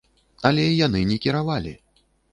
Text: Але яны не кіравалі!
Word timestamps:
Але 0.49 0.63
яны 0.85 1.03
не 1.13 1.17
кіравалі! 1.27 1.77